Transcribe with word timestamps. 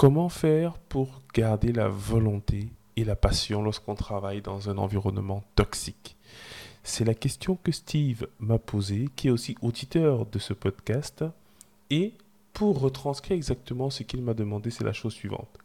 Comment 0.00 0.30
faire 0.30 0.78
pour 0.78 1.20
garder 1.34 1.72
la 1.72 1.90
volonté 1.90 2.70
et 2.96 3.04
la 3.04 3.16
passion 3.16 3.60
lorsqu'on 3.60 3.94
travaille 3.94 4.40
dans 4.40 4.70
un 4.70 4.78
environnement 4.78 5.44
toxique? 5.56 6.16
C'est 6.82 7.04
la 7.04 7.12
question 7.12 7.58
que 7.62 7.70
Steve 7.70 8.26
m'a 8.38 8.58
posée, 8.58 9.10
qui 9.14 9.28
est 9.28 9.30
aussi 9.30 9.56
auditeur 9.60 10.24
de 10.24 10.38
ce 10.38 10.54
podcast. 10.54 11.22
Et 11.90 12.14
pour 12.54 12.80
retranscrire 12.80 13.36
exactement 13.36 13.90
ce 13.90 14.02
qu'il 14.02 14.22
m'a 14.22 14.32
demandé, 14.32 14.70
c'est 14.70 14.84
la 14.84 14.94
chose 14.94 15.12
suivante. 15.12 15.58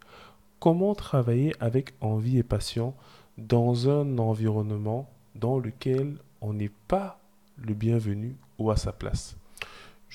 Comment 0.60 0.94
travailler 0.94 1.54
avec 1.58 1.94
envie 2.02 2.36
et 2.36 2.42
passion 2.42 2.92
dans 3.38 3.88
un 3.88 4.18
environnement 4.18 5.08
dans 5.34 5.58
lequel 5.58 6.18
on 6.42 6.52
n'est 6.52 6.72
pas 6.88 7.20
le 7.56 7.72
bienvenu 7.72 8.36
ou 8.58 8.70
à 8.70 8.76
sa 8.76 8.92
place? 8.92 9.38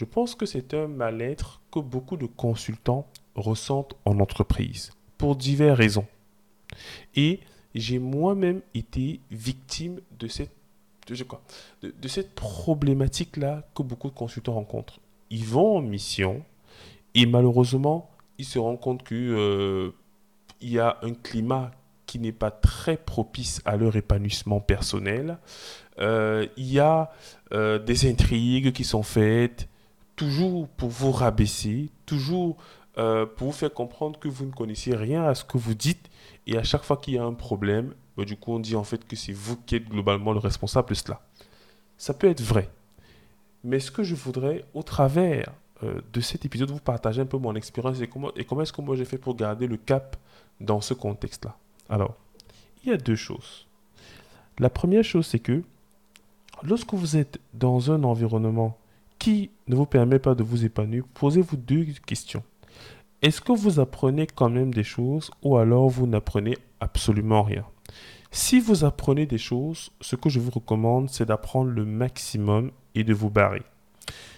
Je 0.02 0.06
pense 0.06 0.34
que 0.34 0.48
c'est 0.48 0.74
un 0.74 0.88
mal-être 0.88 1.62
que 1.72 1.78
beaucoup 1.78 2.18
de 2.18 2.26
consultants 2.26 3.06
ressentent 3.36 3.94
en 4.04 4.20
entreprise 4.20 4.94
pour 5.20 5.36
diverses 5.36 5.78
raisons. 5.78 6.08
Et 7.16 7.40
j'ai 7.76 8.00
moi-même 8.00 8.62
été 8.74 9.20
victime 9.30 10.00
de 10.18 10.28
cette, 10.28 10.50
problématique-là 12.34 13.62
que 13.76 13.84
beaucoup 13.84 14.10
de 14.10 14.16
consultants 14.16 14.56
rencontrent. 14.56 15.00
Ils 15.30 15.46
vont 15.46 15.78
en 15.78 15.82
mission 15.82 16.44
et 17.14 17.28
malheureusement, 17.28 18.10
ils 18.40 18.46
se 18.46 18.58
rendent 18.58 18.80
compte 18.80 19.04
qu'il 19.04 19.18
euh, 19.18 19.92
y 20.62 20.80
a 20.80 20.98
un 21.04 21.14
climat 21.14 21.70
qui 22.08 22.18
n'est 22.18 22.32
pas 22.32 22.50
très 22.50 22.98
propice 22.98 23.62
à 23.66 23.78
leur 23.78 23.96
épanouissement 23.96 24.62
personnel. 24.62 25.38
Euh, 26.00 26.48
il 26.58 26.74
y 26.74 26.80
a 26.80 27.12
euh, 27.54 27.78
des 27.78 28.10
intrigues 28.10 28.72
qui 28.72 28.84
sont 28.84 29.04
faites, 29.04 29.68
toujours 30.22 30.68
pour 30.68 30.90
vous 30.90 31.12
rabaisser, 31.12 31.90
toujours 32.06 32.56
euh, 33.00 33.26
pour 33.26 33.48
vous 33.48 33.54
faire 33.54 33.74
comprendre 33.74 34.20
que 34.20 34.28
vous 34.28 34.46
ne 34.46 34.52
connaissez 34.52 34.96
rien 34.96 35.24
à 35.24 35.34
ce 35.34 35.44
que 35.44 35.58
vous 35.58 35.74
dites. 35.74 36.12
Et 36.46 36.60
à 36.60 36.64
chaque 36.64 36.84
fois 36.84 36.98
qu'il 36.98 37.16
y 37.16 37.18
a 37.18 37.24
un 37.24 37.34
problème, 37.34 37.96
bah, 38.16 38.24
du 38.24 38.38
coup, 38.38 38.54
on 38.54 38.60
dit 38.60 38.76
en 38.76 38.84
fait 38.84 39.04
que 39.08 39.16
c'est 39.16 39.34
vous 39.34 39.58
qui 39.58 39.78
êtes 39.78 39.90
globalement 39.90 40.32
le 40.32 40.38
responsable 40.38 40.90
de 40.90 40.94
cela. 40.94 41.22
Ça 41.98 42.14
peut 42.14 42.30
être 42.30 42.42
vrai. 42.42 42.70
Mais 43.64 43.80
ce 43.80 43.90
que 43.90 44.04
je 44.04 44.14
voudrais, 44.14 44.64
au 44.76 44.84
travers 44.84 45.52
euh, 45.82 46.02
de 46.14 46.22
cet 46.22 46.46
épisode, 46.46 46.70
vous 46.70 46.80
partager 46.80 47.22
un 47.22 47.26
peu 47.26 47.40
mon 47.40 47.56
expérience 47.56 48.00
et 48.00 48.06
comment, 48.06 48.32
et 48.36 48.46
comment 48.46 48.62
est-ce 48.62 48.74
que 48.74 48.82
moi 48.84 48.96
j'ai 48.96 49.06
fait 49.06 49.18
pour 49.18 49.36
garder 49.36 49.66
le 49.66 49.78
cap 49.78 50.18
dans 50.60 50.82
ce 50.82 50.94
contexte-là. 50.94 51.58
Alors, 51.90 52.14
il 52.84 52.92
y 52.92 52.94
a 52.94 52.98
deux 52.98 53.16
choses. 53.16 53.66
La 54.60 54.70
première 54.70 55.04
chose, 55.04 55.26
c'est 55.26 55.40
que 55.40 55.64
lorsque 56.62 56.94
vous 56.94 57.18
êtes 57.18 57.40
dans 57.56 57.90
un 57.90 58.04
environnement 58.04 58.78
qui 59.22 59.52
ne 59.68 59.76
vous 59.76 59.86
permet 59.86 60.18
pas 60.18 60.34
de 60.34 60.42
vous 60.42 60.66
épanouir, 60.66 61.04
posez-vous 61.14 61.56
deux 61.56 61.86
questions. 62.08 62.42
Est-ce 63.22 63.40
que 63.40 63.52
vous 63.52 63.80
apprenez 63.80 64.26
quand 64.26 64.50
même 64.50 64.74
des 64.74 64.84
choses 64.84 65.30
ou 65.44 65.58
alors 65.58 65.90
vous 65.90 66.08
n'apprenez 66.08 66.58
absolument 66.80 67.44
rien? 67.44 67.64
Si 68.32 68.60
vous 68.60 68.84
apprenez 68.84 69.28
des 69.28 69.38
choses, 69.38 69.92
ce 70.02 70.16
que 70.16 70.28
je 70.30 70.40
vous 70.40 70.50
recommande, 70.50 71.12
c'est 71.12 71.28
d'apprendre 71.28 71.70
le 71.70 71.86
maximum 71.86 72.72
et 72.96 73.04
de 73.04 73.14
vous 73.14 73.30
barrer. 73.30 73.62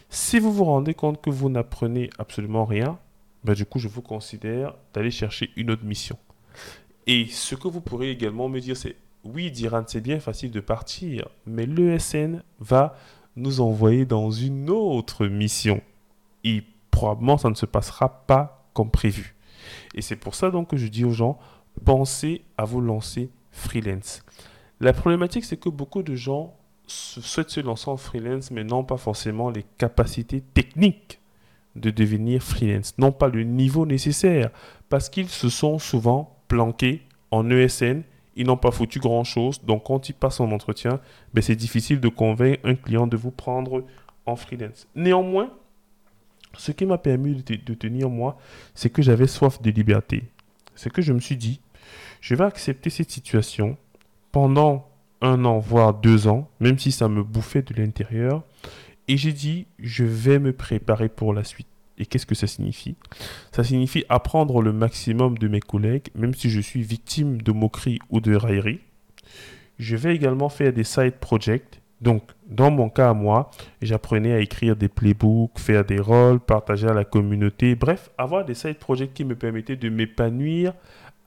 Si 0.09 0.37
vous 0.37 0.51
vous 0.51 0.65
rendez 0.65 0.93
compte 0.93 1.21
que 1.21 1.29
vous 1.29 1.47
n'apprenez 1.47 2.09
absolument 2.19 2.65
rien, 2.65 2.99
ben 3.45 3.53
du 3.53 3.65
coup, 3.65 3.79
je 3.79 3.87
vous 3.87 4.01
considère 4.01 4.75
d'aller 4.93 5.11
chercher 5.11 5.51
une 5.55 5.71
autre 5.71 5.85
mission. 5.85 6.17
Et 7.07 7.27
ce 7.27 7.55
que 7.55 7.69
vous 7.69 7.79
pourrez 7.79 8.11
également 8.11 8.49
me 8.49 8.59
dire, 8.59 8.75
c'est 8.75 8.97
oui, 9.23 9.49
Diran, 9.49 9.83
c'est 9.87 10.01
bien 10.01 10.19
facile 10.19 10.51
de 10.51 10.59
partir, 10.59 11.29
mais 11.45 11.65
l'ESN 11.65 12.43
va 12.59 12.97
nous 13.35 13.61
envoyer 13.61 14.05
dans 14.05 14.31
une 14.31 14.69
autre 14.69 15.25
mission. 15.25 15.81
Et 16.43 16.63
probablement, 16.91 17.37
ça 17.37 17.49
ne 17.49 17.55
se 17.55 17.65
passera 17.65 18.25
pas 18.25 18.67
comme 18.73 18.91
prévu. 18.91 19.35
Et 19.95 20.01
c'est 20.01 20.15
pour 20.15 20.35
ça 20.35 20.51
donc 20.51 20.69
que 20.69 20.77
je 20.77 20.87
dis 20.87 21.05
aux 21.05 21.11
gens, 21.11 21.39
pensez 21.85 22.43
à 22.57 22.65
vous 22.65 22.81
lancer 22.81 23.29
freelance. 23.51 24.23
La 24.79 24.93
problématique, 24.93 25.45
c'est 25.45 25.57
que 25.57 25.69
beaucoup 25.69 26.03
de 26.03 26.15
gens 26.15 26.55
souhaitent 26.87 27.49
se 27.49 27.61
lancer 27.61 27.89
en 27.89 27.97
freelance, 27.97 28.51
mais 28.51 28.63
n'ont 28.63 28.83
pas 28.83 28.97
forcément 28.97 29.49
les 29.49 29.63
capacités 29.77 30.41
techniques 30.41 31.19
de 31.75 31.89
devenir 31.89 32.43
freelance, 32.43 32.97
n'ont 32.97 33.11
pas 33.11 33.29
le 33.29 33.43
niveau 33.43 33.85
nécessaire, 33.85 34.51
parce 34.89 35.09
qu'ils 35.09 35.29
se 35.29 35.49
sont 35.49 35.79
souvent 35.79 36.37
planqués 36.47 37.01
en 37.31 37.49
ESN, 37.49 38.03
ils 38.35 38.45
n'ont 38.45 38.57
pas 38.57 38.71
foutu 38.71 38.99
grand-chose, 38.99 39.61
donc 39.63 39.83
quand 39.83 40.09
ils 40.09 40.13
passent 40.13 40.39
en 40.39 40.51
entretien, 40.51 40.99
ben 41.33 41.41
c'est 41.41 41.55
difficile 41.55 41.99
de 41.99 42.07
convaincre 42.07 42.59
un 42.63 42.75
client 42.75 43.07
de 43.07 43.17
vous 43.17 43.31
prendre 43.31 43.83
en 44.25 44.35
freelance. 44.35 44.87
Néanmoins, 44.95 45.51
ce 46.57 46.71
qui 46.71 46.85
m'a 46.85 46.97
permis 46.97 47.35
de, 47.43 47.73
tenir 47.73 48.09
moi, 48.09 48.37
c'est 48.75 48.89
que 48.89 49.01
j'avais 49.01 49.27
soif 49.27 49.61
de 49.61 49.71
liberté. 49.71 50.23
C'est 50.75 50.91
que 50.91 51.01
je 51.01 51.13
me 51.13 51.19
suis 51.19 51.37
dit, 51.37 51.61
je 52.21 52.35
vais 52.35 52.43
accepter 52.43 52.89
cette 52.89 53.11
situation 53.11 53.77
pendant 54.31 54.87
un 55.21 55.45
an, 55.45 55.59
voire 55.59 55.93
deux 55.93 56.27
ans, 56.27 56.49
même 56.59 56.77
si 56.77 56.91
ça 56.91 57.07
me 57.07 57.23
bouffait 57.23 57.61
de 57.61 57.73
l'intérieur. 57.73 58.43
Et 59.07 59.17
j'ai 59.17 59.33
dit, 59.33 59.67
je 59.79 60.03
vais 60.03 60.39
me 60.39 60.53
préparer 60.53 61.09
pour 61.09 61.33
la 61.33 61.43
suite. 61.43 61.67
Et 61.97 62.05
qu'est-ce 62.05 62.25
que 62.25 62.35
ça 62.35 62.47
signifie? 62.47 62.95
Ça 63.51 63.63
signifie 63.63 64.03
apprendre 64.09 64.61
le 64.61 64.73
maximum 64.73 65.37
de 65.37 65.47
mes 65.47 65.59
collègues, 65.59 66.07
même 66.15 66.33
si 66.33 66.49
je 66.49 66.59
suis 66.59 66.81
victime 66.81 67.41
de 67.41 67.51
moqueries 67.51 67.99
ou 68.09 68.19
de 68.19 68.35
railleries. 68.35 68.81
Je 69.79 69.95
vais 69.95 70.15
également 70.15 70.49
faire 70.49 70.73
des 70.73 70.83
side 70.83 71.15
projects 71.19 71.81
donc, 72.03 72.23
dans 72.49 72.69
mon 72.69 72.89
cas 72.89 73.11
à 73.11 73.13
moi, 73.13 73.49
j'apprenais 73.81 74.33
à 74.33 74.39
écrire 74.39 74.75
des 74.75 74.89
playbooks, 74.89 75.57
faire 75.57 75.85
des 75.85 76.01
rôles, 76.01 76.41
partager 76.41 76.85
à 76.85 76.93
la 76.93 77.05
communauté, 77.05 77.75
bref, 77.75 78.09
avoir 78.17 78.43
des 78.43 78.55
side 78.55 78.77
projects 78.77 79.13
qui 79.13 79.23
me 79.23 79.35
permettaient 79.35 79.77
de 79.77 79.87
m'épanouir 79.87 80.73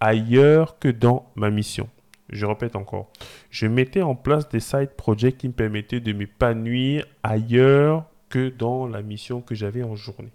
ailleurs 0.01 0.79
que 0.79 0.89
dans 0.89 1.31
ma 1.35 1.49
mission. 1.49 1.89
Je 2.29 2.45
répète 2.45 2.77
encore, 2.77 3.11
je 3.49 3.67
mettais 3.67 4.03
en 4.03 4.15
place 4.15 4.51
des 4.51 4.61
side 4.61 4.91
projects 4.99 5.39
qui 5.39 5.49
me 5.49 5.55
permettaient 5.55 6.01
de 6.01 6.13
m'épanouir 6.13 7.07
ailleurs 7.23 8.05
que 8.29 8.51
dans 8.51 8.87
la 8.87 9.01
mission 9.01 9.41
que 9.41 9.55
j'avais 9.55 9.83
en 9.83 9.97
journée. 9.97 10.33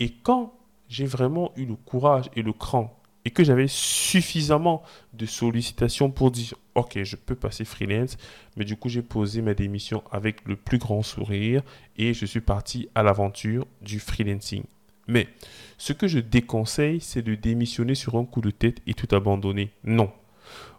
Et 0.00 0.10
quand 0.10 0.54
j'ai 0.88 1.04
vraiment 1.04 1.52
eu 1.56 1.66
le 1.66 1.76
courage 1.76 2.30
et 2.34 2.42
le 2.42 2.52
cran 2.52 3.00
et 3.24 3.30
que 3.30 3.44
j'avais 3.44 3.68
suffisamment 3.68 4.82
de 5.12 5.26
sollicitations 5.26 6.10
pour 6.10 6.30
dire 6.30 6.54
ok 6.74 7.02
je 7.02 7.16
peux 7.16 7.34
passer 7.34 7.66
freelance 7.66 8.16
mais 8.56 8.64
du 8.64 8.76
coup 8.76 8.88
j'ai 8.88 9.02
posé 9.02 9.42
ma 9.42 9.52
démission 9.52 10.02
avec 10.10 10.46
le 10.46 10.56
plus 10.56 10.78
grand 10.78 11.02
sourire 11.02 11.62
et 11.98 12.14
je 12.14 12.24
suis 12.24 12.40
parti 12.40 12.88
à 12.94 13.02
l'aventure 13.02 13.66
du 13.82 14.00
freelancing. 14.00 14.64
Mais 15.06 15.28
ce 15.76 15.92
que 15.92 16.08
je 16.08 16.18
déconseille 16.18 17.00
c'est 17.00 17.22
de 17.22 17.34
démissionner 17.34 17.94
sur 17.94 18.16
un 18.16 18.24
coup 18.24 18.40
de 18.40 18.50
tête 18.50 18.78
et 18.86 18.94
tout 18.94 19.14
abandonner. 19.14 19.70
Non. 19.84 20.10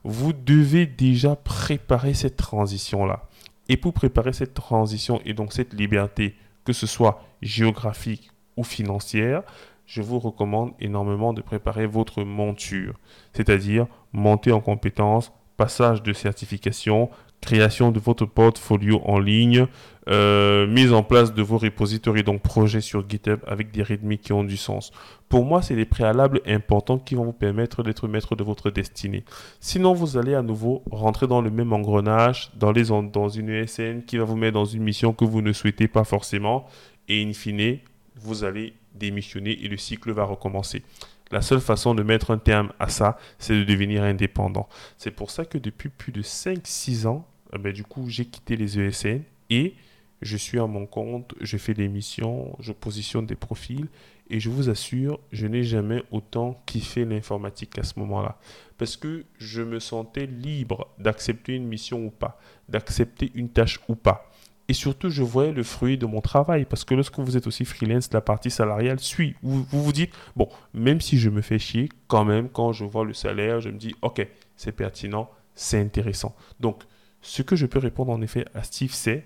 Vous 0.03 0.33
devez 0.33 0.87
déjà 0.87 1.35
préparer 1.35 2.15
cette 2.15 2.37
transition 2.37 3.05
là 3.05 3.29
et 3.69 3.77
pour 3.77 3.93
préparer 3.93 4.33
cette 4.33 4.55
transition 4.55 5.21
et 5.25 5.33
donc 5.33 5.53
cette 5.53 5.73
liberté 5.73 6.35
que 6.65 6.73
ce 6.73 6.87
soit 6.87 7.23
géographique 7.41 8.30
ou 8.57 8.63
financière 8.63 9.43
je 9.91 10.01
vous 10.01 10.19
recommande 10.19 10.71
énormément 10.79 11.33
de 11.33 11.41
préparer 11.41 11.85
votre 11.85 12.23
monture, 12.23 12.93
c'est-à-dire 13.33 13.87
monter 14.13 14.53
en 14.53 14.61
compétences, 14.61 15.33
passage 15.57 16.01
de 16.01 16.13
certification, 16.13 17.09
création 17.41 17.91
de 17.91 17.99
votre 17.99 18.25
portfolio 18.25 19.01
en 19.03 19.19
ligne, 19.19 19.67
euh, 20.07 20.65
mise 20.65 20.93
en 20.93 21.03
place 21.03 21.33
de 21.33 21.41
vos 21.41 21.57
repositories, 21.57 22.23
donc 22.23 22.41
projets 22.41 22.79
sur 22.79 23.07
GitHub 23.07 23.41
avec 23.45 23.71
des 23.71 23.83
rythmes 23.83 24.15
qui 24.15 24.31
ont 24.31 24.45
du 24.45 24.55
sens. 24.55 24.91
Pour 25.27 25.43
moi, 25.43 25.61
c'est 25.61 25.75
les 25.75 25.85
préalables 25.85 26.39
importants 26.47 26.97
qui 26.97 27.15
vont 27.15 27.25
vous 27.25 27.33
permettre 27.33 27.83
d'être 27.83 28.07
maître 28.07 28.37
de 28.37 28.43
votre 28.45 28.69
destinée. 28.69 29.25
Sinon, 29.59 29.93
vous 29.93 30.15
allez 30.15 30.35
à 30.35 30.41
nouveau 30.41 30.83
rentrer 30.89 31.27
dans 31.27 31.41
le 31.41 31.51
même 31.51 31.73
engrenage, 31.73 32.51
dans, 32.57 32.71
les, 32.71 32.85
dans 32.85 33.29
une 33.29 33.49
ESN 33.49 34.03
qui 34.05 34.17
va 34.17 34.23
vous 34.23 34.37
mettre 34.37 34.53
dans 34.53 34.65
une 34.65 34.83
mission 34.83 35.11
que 35.11 35.25
vous 35.25 35.41
ne 35.41 35.51
souhaitez 35.51 35.89
pas 35.89 36.05
forcément. 36.05 36.65
Et 37.09 37.21
in 37.23 37.33
fine, 37.33 37.79
vous 38.15 38.43
allez 38.43 38.73
démissionner 38.93 39.63
et 39.63 39.67
le 39.67 39.77
cycle 39.77 40.11
va 40.11 40.23
recommencer. 40.23 40.83
La 41.31 41.41
seule 41.41 41.61
façon 41.61 41.95
de 41.95 42.03
mettre 42.03 42.31
un 42.31 42.37
terme 42.37 42.73
à 42.79 42.89
ça, 42.89 43.17
c'est 43.39 43.57
de 43.57 43.63
devenir 43.63 44.03
indépendant. 44.03 44.67
C'est 44.97 45.11
pour 45.11 45.31
ça 45.31 45.45
que 45.45 45.57
depuis 45.57 45.89
plus 45.89 46.11
de 46.11 46.21
5-6 46.21 47.07
ans, 47.07 47.25
eh 47.53 47.57
ben, 47.57 47.71
du 47.71 47.83
coup, 47.83 48.09
j'ai 48.09 48.25
quitté 48.25 48.57
les 48.57 48.79
ESN 48.79 49.21
et 49.49 49.75
je 50.21 50.37
suis 50.37 50.59
à 50.59 50.67
mon 50.67 50.85
compte, 50.85 51.33
je 51.39 51.57
fais 51.57 51.73
des 51.73 51.87
missions, 51.87 52.55
je 52.59 52.73
positionne 52.73 53.25
des 53.25 53.35
profils 53.35 53.87
et 54.29 54.39
je 54.39 54.49
vous 54.49 54.69
assure, 54.69 55.19
je 55.31 55.47
n'ai 55.47 55.63
jamais 55.63 56.03
autant 56.11 56.61
kiffé 56.65 57.05
l'informatique 57.05 57.77
à 57.77 57.83
ce 57.83 57.99
moment-là. 57.99 58.37
Parce 58.77 58.97
que 58.97 59.25
je 59.37 59.61
me 59.61 59.79
sentais 59.79 60.25
libre 60.25 60.87
d'accepter 60.99 61.55
une 61.55 61.65
mission 61.65 62.05
ou 62.05 62.11
pas, 62.11 62.39
d'accepter 62.69 63.31
une 63.35 63.49
tâche 63.49 63.79
ou 63.87 63.95
pas. 63.95 64.30
Et 64.71 64.73
surtout, 64.73 65.09
je 65.09 65.21
voyais 65.21 65.51
le 65.51 65.63
fruit 65.63 65.97
de 65.97 66.05
mon 66.05 66.21
travail. 66.21 66.63
Parce 66.63 66.85
que 66.85 66.95
lorsque 66.95 67.19
vous 67.19 67.35
êtes 67.35 67.45
aussi 67.45 67.65
freelance, 67.65 68.07
la 68.13 68.21
partie 68.21 68.49
salariale 68.49 69.01
suit. 69.01 69.35
Vous 69.43 69.65
vous, 69.69 69.91
dites, 69.91 70.13
bon, 70.37 70.47
même 70.73 71.01
si 71.01 71.17
je 71.17 71.29
me 71.29 71.41
fais 71.41 71.59
chier, 71.59 71.89
quand 72.07 72.23
même, 72.23 72.47
quand 72.47 72.71
je 72.71 72.85
vois 72.85 73.03
le 73.03 73.13
salaire, 73.13 73.59
je 73.59 73.67
me 73.67 73.77
dis, 73.77 73.93
ok, 74.01 74.25
c'est 74.55 74.71
pertinent, 74.71 75.29
c'est 75.55 75.81
intéressant. 75.81 76.33
Donc, 76.61 76.83
ce 77.21 77.41
que 77.41 77.57
je 77.57 77.65
peux 77.65 77.79
répondre 77.79 78.13
en 78.13 78.21
effet 78.21 78.45
à 78.55 78.63
Steve, 78.63 78.93
c'est, 78.93 79.25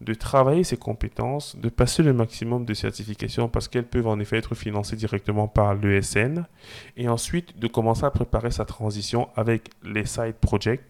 de 0.00 0.14
travailler 0.14 0.62
ses 0.62 0.76
compétences, 0.76 1.56
de 1.56 1.68
passer 1.70 2.04
le 2.04 2.12
maximum 2.12 2.64
de 2.64 2.74
certifications 2.74 3.48
parce 3.48 3.66
qu'elles 3.66 3.88
peuvent 3.88 4.06
en 4.06 4.20
effet 4.20 4.36
être 4.36 4.54
financées 4.54 4.94
directement 4.94 5.48
par 5.48 5.74
l'ESN 5.74 6.46
et 6.96 7.08
ensuite 7.08 7.58
de 7.58 7.66
commencer 7.66 8.04
à 8.04 8.12
préparer 8.12 8.52
sa 8.52 8.64
transition 8.64 9.28
avec 9.34 9.70
les 9.82 10.04
side 10.04 10.36
projects 10.40 10.84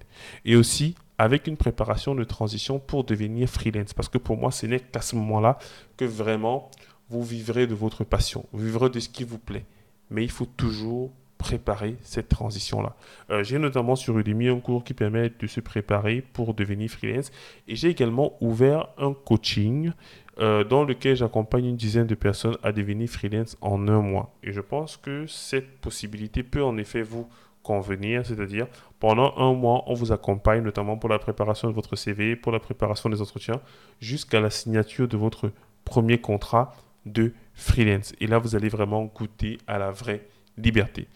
et 0.44 0.56
aussi 0.56 0.94
avec 1.18 1.46
une 1.46 1.56
préparation 1.56 2.14
de 2.14 2.24
transition 2.24 2.78
pour 2.78 3.04
devenir 3.04 3.48
freelance 3.48 3.94
parce 3.94 4.08
que 4.08 4.18
pour 4.18 4.36
moi 4.36 4.50
ce 4.50 4.66
n'est 4.66 4.80
qu'à 4.80 5.00
ce 5.00 5.16
moment-là 5.16 5.58
que 5.96 6.04
vraiment 6.04 6.70
vous 7.08 7.22
vivrez 7.22 7.66
de 7.66 7.74
votre 7.74 8.04
passion, 8.04 8.46
vous 8.52 8.64
vivrez 8.64 8.90
de 8.90 9.00
ce 9.00 9.08
qui 9.08 9.24
vous 9.24 9.38
plaît. 9.38 9.64
Mais 10.10 10.24
il 10.24 10.30
faut 10.30 10.46
toujours 10.46 11.12
préparer 11.38 11.96
cette 12.00 12.28
transition-là. 12.28 12.96
Euh, 13.30 13.44
j'ai 13.44 13.58
notamment 13.58 13.96
sur 13.96 14.18
Udemy 14.18 14.48
un 14.48 14.60
cours 14.60 14.82
qui 14.82 14.94
permet 14.94 15.30
de 15.38 15.46
se 15.46 15.60
préparer 15.60 16.22
pour 16.32 16.54
devenir 16.54 16.90
freelance 16.90 17.30
et 17.68 17.76
j'ai 17.76 17.88
également 17.88 18.36
ouvert 18.40 18.88
un 18.96 19.12
coaching 19.12 19.92
euh, 20.38 20.64
dans 20.64 20.84
lequel 20.84 21.16
j'accompagne 21.16 21.66
une 21.66 21.76
dizaine 21.76 22.06
de 22.06 22.14
personnes 22.14 22.56
à 22.62 22.72
devenir 22.72 23.08
freelance 23.08 23.58
en 23.60 23.88
un 23.88 24.00
mois. 24.00 24.34
Et 24.42 24.52
je 24.52 24.60
pense 24.60 24.96
que 24.96 25.26
cette 25.26 25.78
possibilité 25.78 26.42
peut 26.42 26.64
en 26.64 26.78
effet 26.78 27.02
vous 27.02 27.28
convenir, 27.64 28.24
c'est-à-dire 28.24 28.68
pendant 29.00 29.34
un 29.36 29.52
mois, 29.54 29.82
on 29.88 29.94
vous 29.94 30.12
accompagne 30.12 30.62
notamment 30.62 30.96
pour 30.96 31.10
la 31.10 31.18
préparation 31.18 31.68
de 31.68 31.74
votre 31.74 31.96
CV, 31.96 32.36
pour 32.36 32.52
la 32.52 32.60
préparation 32.60 33.10
des 33.10 33.20
entretiens, 33.20 33.60
jusqu'à 34.00 34.40
la 34.40 34.50
signature 34.50 35.08
de 35.08 35.16
votre 35.16 35.50
premier 35.84 36.18
contrat 36.20 36.72
de 37.04 37.32
freelance. 37.54 38.14
Et 38.20 38.28
là, 38.28 38.38
vous 38.38 38.54
allez 38.54 38.68
vraiment 38.68 39.04
goûter 39.04 39.58
à 39.66 39.78
la 39.78 39.90
vraie 39.90 40.26
liberté. 40.56 41.08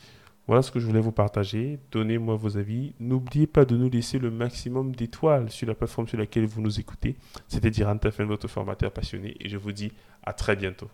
Voilà 0.47 0.63
ce 0.63 0.71
que 0.71 0.81
je 0.81 0.87
voulais 0.87 1.01
vous 1.01 1.13
partager. 1.13 1.79
Donnez-moi 1.93 2.37
vos 2.37 2.57
avis. 2.57 2.95
N'oubliez 3.01 3.47
pas 3.47 3.67
de 3.67 3.77
nous 3.77 3.91
laisser 3.91 4.19
le 4.19 4.31
maximum 4.31 4.95
d'étoiles 4.95 5.51
sur 5.51 5.69
la 5.69 5.75
plateforme 5.75 6.09
sur 6.09 6.19
laquelle 6.19 6.47
vous 6.47 6.63
nous 6.63 6.81
écoutez. 6.81 7.17
C'était 7.49 7.71
Diran 7.71 7.99
Tafen, 7.99 8.27
votre 8.27 8.49
formateur 8.49 8.91
passionné, 8.91 9.37
et 9.41 9.49
je 9.49 9.59
vous 9.59 9.73
dis 9.73 9.93
à 10.25 10.33
très 10.33 10.57
bientôt. 10.57 10.89